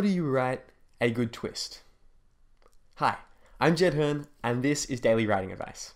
How 0.00 0.06
do 0.06 0.08
you 0.08 0.26
write 0.26 0.62
a 0.98 1.10
good 1.10 1.30
twist? 1.30 1.82
Hi, 2.94 3.18
I'm 3.60 3.76
Jed 3.76 3.92
Herne, 3.92 4.28
and 4.42 4.62
this 4.62 4.86
is 4.86 4.98
Daily 4.98 5.26
Writing 5.26 5.52
Advice. 5.52 5.92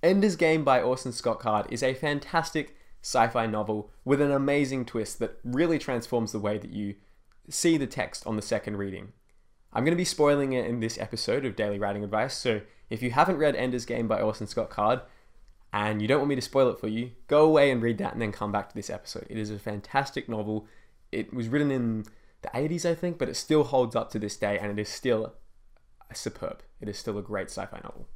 Ender's 0.00 0.36
Game 0.36 0.62
by 0.62 0.80
Orson 0.80 1.10
Scott 1.10 1.40
Card 1.40 1.66
is 1.70 1.82
a 1.82 1.92
fantastic 1.92 2.76
sci 3.02 3.26
fi 3.26 3.46
novel 3.46 3.90
with 4.04 4.20
an 4.20 4.30
amazing 4.30 4.84
twist 4.84 5.18
that 5.18 5.40
really 5.42 5.76
transforms 5.76 6.30
the 6.30 6.38
way 6.38 6.56
that 6.56 6.70
you 6.70 6.94
see 7.48 7.76
the 7.76 7.88
text 7.88 8.28
on 8.28 8.36
the 8.36 8.42
second 8.42 8.76
reading. 8.76 9.12
I'm 9.72 9.82
going 9.82 9.90
to 9.90 9.96
be 9.96 10.04
spoiling 10.04 10.52
it 10.52 10.66
in 10.66 10.78
this 10.78 10.96
episode 10.96 11.44
of 11.44 11.56
Daily 11.56 11.80
Writing 11.80 12.04
Advice, 12.04 12.36
so 12.36 12.60
if 12.90 13.02
you 13.02 13.10
haven't 13.10 13.38
read 13.38 13.56
Ender's 13.56 13.86
Game 13.86 14.06
by 14.06 14.20
Orson 14.20 14.46
Scott 14.46 14.70
Card 14.70 15.00
and 15.72 16.00
you 16.00 16.06
don't 16.06 16.20
want 16.20 16.28
me 16.28 16.36
to 16.36 16.40
spoil 16.40 16.68
it 16.68 16.78
for 16.78 16.86
you, 16.86 17.10
go 17.26 17.44
away 17.44 17.72
and 17.72 17.82
read 17.82 17.98
that 17.98 18.12
and 18.12 18.22
then 18.22 18.30
come 18.30 18.52
back 18.52 18.68
to 18.68 18.76
this 18.76 18.88
episode. 18.88 19.26
It 19.28 19.36
is 19.36 19.50
a 19.50 19.58
fantastic 19.58 20.28
novel. 20.28 20.68
It 21.10 21.34
was 21.34 21.48
written 21.48 21.72
in 21.72 22.04
the 22.42 22.48
80s, 22.48 22.88
I 22.88 22.94
think, 22.94 23.18
but 23.18 23.28
it 23.28 23.36
still 23.36 23.64
holds 23.64 23.94
up 23.94 24.10
to 24.12 24.18
this 24.18 24.36
day 24.36 24.58
and 24.58 24.70
it 24.70 24.80
is 24.80 24.88
still 24.88 25.34
superb. 26.12 26.62
It 26.80 26.88
is 26.88 26.98
still 26.98 27.18
a 27.18 27.22
great 27.22 27.48
sci 27.48 27.64
fi 27.64 27.80
novel. 27.82 28.08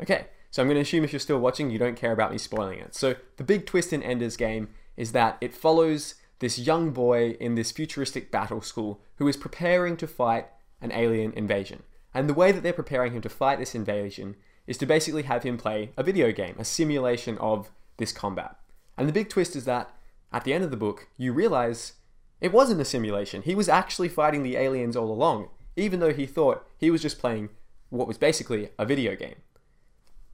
Okay, 0.00 0.26
so 0.50 0.62
I'm 0.62 0.68
going 0.68 0.76
to 0.76 0.82
assume 0.82 1.04
if 1.04 1.12
you're 1.12 1.20
still 1.20 1.38
watching, 1.38 1.70
you 1.70 1.78
don't 1.78 1.96
care 1.96 2.12
about 2.12 2.32
me 2.32 2.38
spoiling 2.38 2.78
it. 2.78 2.94
So 2.94 3.14
the 3.36 3.44
big 3.44 3.66
twist 3.66 3.92
in 3.92 4.02
Ender's 4.02 4.36
Game 4.36 4.68
is 4.96 5.12
that 5.12 5.38
it 5.40 5.54
follows 5.54 6.14
this 6.38 6.58
young 6.58 6.90
boy 6.90 7.30
in 7.40 7.54
this 7.54 7.72
futuristic 7.72 8.30
battle 8.30 8.60
school 8.60 9.00
who 9.16 9.28
is 9.28 9.36
preparing 9.36 9.96
to 9.96 10.06
fight 10.06 10.46
an 10.80 10.92
alien 10.92 11.32
invasion. 11.32 11.82
And 12.12 12.28
the 12.28 12.34
way 12.34 12.52
that 12.52 12.62
they're 12.62 12.72
preparing 12.72 13.12
him 13.12 13.22
to 13.22 13.28
fight 13.28 13.58
this 13.58 13.74
invasion 13.74 14.36
is 14.66 14.78
to 14.78 14.86
basically 14.86 15.22
have 15.22 15.42
him 15.42 15.56
play 15.56 15.92
a 15.96 16.02
video 16.02 16.32
game, 16.32 16.56
a 16.58 16.64
simulation 16.64 17.38
of 17.38 17.70
this 17.96 18.12
combat. 18.12 18.56
And 18.96 19.08
the 19.08 19.12
big 19.12 19.28
twist 19.28 19.56
is 19.56 19.64
that 19.64 19.90
at 20.32 20.44
the 20.44 20.52
end 20.52 20.64
of 20.64 20.70
the 20.70 20.76
book, 20.76 21.08
you 21.16 21.32
realize 21.32 21.94
it 22.40 22.52
wasn't 22.52 22.80
a 22.80 22.84
simulation. 22.84 23.42
He 23.42 23.54
was 23.54 23.68
actually 23.68 24.08
fighting 24.08 24.42
the 24.42 24.56
aliens 24.56 24.96
all 24.96 25.10
along, 25.10 25.48
even 25.76 26.00
though 26.00 26.12
he 26.12 26.26
thought 26.26 26.66
he 26.76 26.90
was 26.90 27.02
just 27.02 27.18
playing 27.18 27.50
what 27.88 28.08
was 28.08 28.18
basically 28.18 28.70
a 28.78 28.84
video 28.84 29.16
game. 29.16 29.36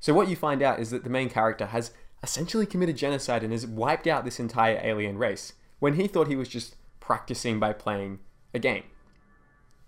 So, 0.01 0.13
what 0.13 0.29
you 0.29 0.37
find 0.37 0.63
out 0.63 0.81
is 0.81 0.91
that 0.91 1.05
the 1.05 1.11
main 1.11 1.29
character 1.29 1.67
has 1.67 1.93
essentially 2.23 2.67
committed 2.67 2.97
genocide 2.97 3.43
and 3.43 3.53
has 3.53 3.67
wiped 3.67 4.07
out 4.07 4.25
this 4.25 4.41
entire 4.41 4.81
alien 4.83 5.19
race 5.19 5.53
when 5.79 5.95
he 5.95 6.07
thought 6.07 6.29
he 6.29 6.37
was 6.37 6.49
just 6.49 6.77
practicing 7.01 7.59
by 7.61 7.73
playing 7.73 8.21
a 8.55 8.59
game. 8.59 8.85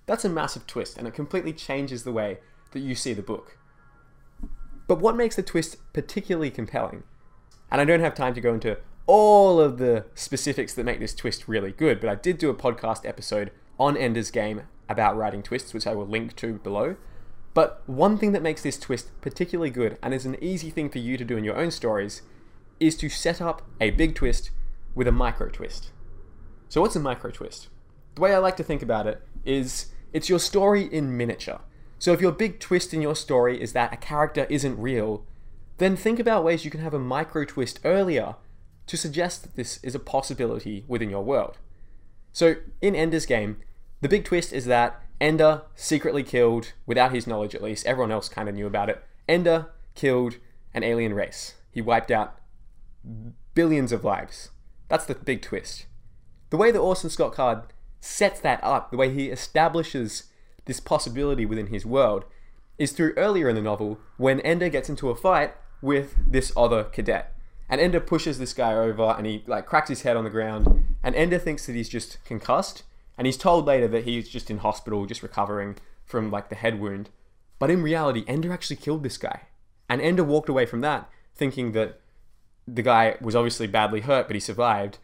That's 0.07 0.25
a 0.25 0.29
massive 0.29 0.67
twist, 0.67 0.99
and 0.99 1.09
it 1.09 1.15
completely 1.15 1.53
changes 1.53 2.05
the 2.05 2.13
way 2.13 2.39
that 2.73 2.81
you 2.81 2.95
see 2.95 3.13
the 3.13 3.23
book. 3.23 3.57
But 4.87 5.01
what 5.01 5.17
makes 5.17 5.37
the 5.37 5.43
twist 5.43 5.77
particularly 5.93 6.51
compelling? 6.51 7.05
And 7.71 7.81
I 7.81 7.85
don't 7.85 8.01
have 8.01 8.15
time 8.15 8.35
to 8.35 8.41
go 8.41 8.53
into 8.53 8.77
all 9.07 9.61
of 9.61 9.79
the 9.79 10.07
specifics 10.15 10.75
that 10.75 10.85
make 10.85 11.01
this 11.01 11.15
twist 11.15 11.47
really 11.47 11.73
good, 11.73 12.01
but 12.01 12.09
I 12.09 12.15
did 12.15 12.39
do 12.39 12.51
a 12.51 12.55
podcast 12.55 13.07
episode 13.07 13.51
on 13.79 13.97
Ender's 13.97 14.31
Game 14.31 14.63
about 14.89 15.17
writing 15.17 15.43
twists, 15.43 15.75
which 15.75 15.87
I 15.87 15.95
will 15.95 16.07
link 16.07 16.37
to 16.37 16.55
below. 16.55 16.97
But 17.53 17.83
one 17.87 18.19
thing 18.19 18.33
that 18.33 18.43
makes 18.43 18.63
this 18.63 18.79
twist 18.79 19.11
particularly 19.21 19.71
good, 19.71 19.99
and 20.03 20.13
is 20.13 20.27
an 20.27 20.43
easy 20.43 20.71
thing 20.71 20.91
for 20.91 20.99
you 20.99 21.17
to 21.17 21.25
do 21.25 21.37
in 21.37 21.45
your 21.45 21.57
own 21.57 21.71
stories, 21.71 22.23
is 22.81 22.97
to 22.97 23.09
set 23.09 23.41
up 23.41 23.63
a 23.81 23.91
big 23.91 24.15
twist 24.15 24.51
with 24.95 25.07
a 25.07 25.13
micro 25.13 25.49
twist. 25.49 25.91
So, 26.69 26.81
what's 26.81 26.97
a 26.97 27.01
micro 27.01 27.31
twist? 27.31 27.69
The 28.17 28.23
way 28.23 28.35
I 28.35 28.39
like 28.39 28.57
to 28.57 28.65
think 28.65 28.83
about 28.83 29.07
it 29.07 29.23
is 29.45 29.93
it's 30.13 30.29
your 30.29 30.39
story 30.39 30.85
in 30.93 31.17
miniature. 31.17 31.61
So, 31.99 32.13
if 32.13 32.21
your 32.21 32.33
big 32.33 32.59
twist 32.59 32.93
in 32.93 33.01
your 33.01 33.15
story 33.15 33.61
is 33.63 33.73
that 33.73 33.93
a 33.93 33.97
character 33.97 34.47
isn't 34.51 34.79
real, 34.79 35.25
then 35.79 35.95
think 35.97 36.19
about 36.19 36.45
ways 36.45 36.65
you 36.65 36.71
can 36.71 36.81
have 36.81 36.95
a 36.95 36.99
micro 36.99 37.45
twist 37.45 37.79
earlier 37.85 38.35
to 38.87 38.97
suggest 38.97 39.43
that 39.43 39.57
this 39.57 39.83
is 39.83 39.95
a 39.95 40.01
possibility 40.01 40.85
within 40.87 41.11
your 41.11 41.25
world. 41.25 41.59
So, 42.33 42.57
in 42.81 42.95
Ender's 42.95 43.27
Game, 43.27 43.59
the 44.01 44.09
big 44.09 44.25
twist 44.25 44.53
is 44.53 44.67
that 44.67 45.01
Ender 45.21 45.63
secretly 45.75 46.23
killed, 46.23 46.73
without 46.87 47.13
his 47.13 47.27
knowledge 47.27 47.55
at 47.55 47.63
least, 47.63 47.87
everyone 47.87 48.13
else 48.13 48.29
kind 48.29 48.49
of 48.49 48.55
knew 48.55 48.67
about 48.67 48.91
it. 48.91 49.03
Ender 49.29 49.71
killed 49.95 50.37
an 50.75 50.83
alien 50.83 51.15
race. 51.15 51.55
He 51.71 51.81
wiped 51.81 52.11
out 52.11 52.37
billions 53.55 53.93
of 53.93 54.05
lives. 54.05 54.51
That's 54.89 55.07
the 55.07 55.15
big 55.15 55.43
twist. 55.43 55.87
The 56.51 56.57
way 56.57 56.71
that 56.71 56.79
Orson 56.79 57.11
Scott 57.11 57.33
Card 57.33 57.63
sets 58.01 58.41
that 58.41 58.63
up, 58.63 58.91
the 58.91 58.97
way 58.97 59.13
he 59.13 59.31
establishes 59.31 60.25
this 60.67 60.81
possibility 60.81 61.47
within 61.47 61.69
his 61.69 61.87
world, 61.87 62.25
is 62.79 62.93
through 62.93 63.15
earlier 63.17 63.49
in 63.49 63.55
the 63.55 63.63
novel 63.63 63.99
when 64.17 64.41
Ender 64.41 64.69
gets 64.69 64.89
into 64.89 65.11
a 65.11 65.17
fight 65.17 65.55
with 65.81 66.15
this 66.31 66.53
other 66.57 66.85
cadet. 66.85 67.34
And 67.69 67.81
Ender 67.81 68.01
pushes 68.01 68.39
this 68.39 68.53
guy 68.53 68.75
over 68.75 69.15
and 69.17 69.27
he 69.27 69.43
like 69.47 69.67
cracks 69.67 69.89
his 69.89 70.03
head 70.03 70.17
on 70.17 70.25
the 70.25 70.31
ground. 70.31 70.85
And 71.03 71.15
Ender 71.15 71.39
thinks 71.39 71.67
that 71.67 71.75
he's 71.75 71.89
just 71.89 72.23
concussed 72.25 72.83
and 73.17 73.27
he's 73.27 73.37
told 73.37 73.67
later 73.67 73.89
that 73.89 74.05
he's 74.05 74.29
just 74.29 74.51
in 74.51 74.59
hospital, 74.59 75.07
just 75.07 75.23
recovering 75.23 75.77
from 76.05 76.31
like 76.31 76.49
the 76.49 76.55
head 76.55 76.81
wound. 76.81 77.11
But 77.59 77.71
in 77.71 77.83
reality, 77.83 78.25
Ender 78.27 78.53
actually 78.53 78.77
killed 78.77 79.03
this 79.03 79.17
guy. 79.17 79.43
And 79.89 80.01
Ender 80.01 80.25
walked 80.25 80.49
away 80.49 80.67
from 80.67 80.81
that 80.83 81.09
thinking 81.35 81.73
that 81.73 82.01
the 82.67 82.83
guy 82.83 83.17
was 83.21 83.37
obviously 83.37 83.67
badly 83.67 84.01
hurt, 84.01 84.27
but 84.27 84.35
he 84.35 84.41
survived. 84.41 84.99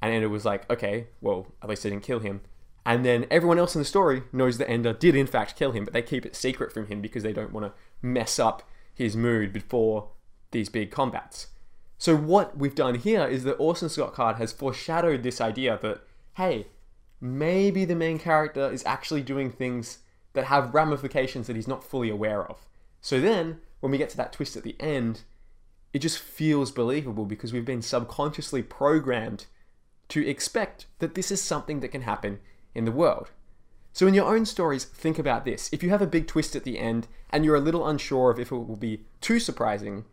And 0.00 0.12
Ender 0.12 0.28
was 0.28 0.44
like, 0.44 0.68
okay, 0.70 1.08
well, 1.20 1.46
at 1.62 1.68
least 1.68 1.84
I 1.84 1.90
didn't 1.90 2.04
kill 2.04 2.20
him. 2.20 2.40
And 2.86 3.04
then 3.04 3.26
everyone 3.30 3.58
else 3.58 3.74
in 3.74 3.80
the 3.80 3.84
story 3.84 4.22
knows 4.32 4.58
that 4.58 4.70
Ender 4.70 4.92
did 4.92 5.14
in 5.14 5.26
fact 5.26 5.56
kill 5.56 5.72
him, 5.72 5.84
but 5.84 5.92
they 5.92 6.02
keep 6.02 6.24
it 6.24 6.36
secret 6.36 6.72
from 6.72 6.86
him 6.86 7.00
because 7.00 7.22
they 7.22 7.32
don't 7.32 7.52
want 7.52 7.66
to 7.66 7.72
mess 8.00 8.38
up 8.38 8.62
his 8.94 9.16
mood 9.16 9.52
before 9.52 10.08
these 10.52 10.68
big 10.68 10.90
combats. 10.90 11.48
So 11.98 12.16
what 12.16 12.56
we've 12.56 12.76
done 12.76 12.94
here 12.94 13.26
is 13.26 13.42
that 13.44 13.54
Orson 13.54 13.88
Scott 13.88 14.14
Card 14.14 14.36
has 14.36 14.52
foreshadowed 14.52 15.24
this 15.24 15.40
idea 15.40 15.78
that, 15.82 16.00
hey, 16.34 16.68
maybe 17.20 17.84
the 17.84 17.96
main 17.96 18.20
character 18.20 18.70
is 18.70 18.86
actually 18.86 19.22
doing 19.22 19.50
things 19.50 19.98
that 20.32 20.44
have 20.44 20.74
ramifications 20.74 21.48
that 21.48 21.56
he's 21.56 21.66
not 21.66 21.82
fully 21.82 22.08
aware 22.08 22.46
of. 22.46 22.68
So 23.00 23.20
then, 23.20 23.60
when 23.80 23.90
we 23.90 23.98
get 23.98 24.10
to 24.10 24.16
that 24.16 24.32
twist 24.32 24.56
at 24.56 24.62
the 24.62 24.76
end, 24.78 25.22
it 25.92 25.98
just 25.98 26.20
feels 26.20 26.70
believable 26.70 27.24
because 27.24 27.52
we've 27.52 27.64
been 27.64 27.82
subconsciously 27.82 28.62
programmed 28.62 29.46
to 30.08 30.26
expect 30.26 30.86
that 31.00 31.16
this 31.16 31.32
is 31.32 31.42
something 31.42 31.80
that 31.80 31.88
can 31.88 32.02
happen 32.02 32.38
in 32.74 32.84
the 32.84 32.92
world. 32.92 33.30
So, 33.92 34.06
in 34.06 34.14
your 34.14 34.32
own 34.32 34.46
stories, 34.46 34.84
think 34.84 35.18
about 35.18 35.44
this. 35.44 35.68
If 35.72 35.82
you 35.82 35.90
have 35.90 36.02
a 36.02 36.06
big 36.06 36.28
twist 36.28 36.54
at 36.54 36.62
the 36.62 36.78
end 36.78 37.08
and 37.30 37.44
you're 37.44 37.56
a 37.56 37.60
little 37.60 37.86
unsure 37.86 38.30
of 38.30 38.38
if 38.38 38.52
it 38.52 38.56
will 38.56 38.76
be 38.76 39.04
too 39.20 39.40
surprising, 39.40 40.04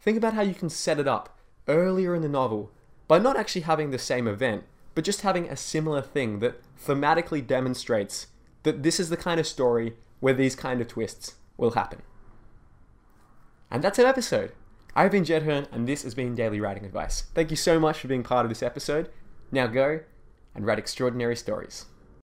think 0.00 0.16
about 0.16 0.34
how 0.34 0.42
you 0.42 0.54
can 0.54 0.70
set 0.70 0.98
it 0.98 1.06
up 1.06 1.38
earlier 1.68 2.14
in 2.14 2.22
the 2.22 2.28
novel 2.28 2.72
by 3.08 3.18
not 3.18 3.36
actually 3.36 3.62
having 3.62 3.90
the 3.90 3.98
same 3.98 4.26
event, 4.26 4.64
but 4.94 5.04
just 5.04 5.22
having 5.22 5.48
a 5.48 5.56
similar 5.56 6.00
thing 6.00 6.40
that 6.40 6.60
thematically 6.78 7.46
demonstrates 7.46 8.28
that 8.62 8.82
this 8.82 9.00
is 9.00 9.10
the 9.10 9.16
kind 9.16 9.40
of 9.40 9.46
story 9.46 9.94
where 10.20 10.34
these 10.34 10.56
kind 10.56 10.80
of 10.80 10.88
twists 10.88 11.34
will 11.56 11.72
happen. 11.72 12.02
And 13.70 13.82
that's 13.82 13.98
an 13.98 14.06
episode. 14.06 14.52
I've 14.96 15.12
been 15.12 15.24
Jed 15.24 15.44
Herne, 15.44 15.68
and 15.70 15.86
this 15.86 16.02
has 16.02 16.14
been 16.14 16.34
Daily 16.34 16.60
Writing 16.60 16.84
Advice. 16.84 17.22
Thank 17.34 17.50
you 17.50 17.56
so 17.56 17.78
much 17.78 17.98
for 17.98 18.08
being 18.08 18.24
part 18.24 18.44
of 18.44 18.50
this 18.50 18.62
episode. 18.62 19.08
Now 19.52 19.66
go 19.66 20.00
and 20.54 20.66
write 20.66 20.78
extraordinary 20.78 21.36
stories. 21.36 21.86